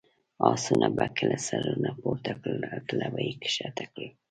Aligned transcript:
اسونو 0.51 0.87
به 0.97 1.05
کله 1.17 1.37
سرونه 1.47 1.91
پورته 2.01 2.33
کړل، 2.41 2.63
کله 2.89 3.07
به 3.13 3.21
یې 3.27 3.33
کښته 3.41 3.85
کړل. 3.91 4.09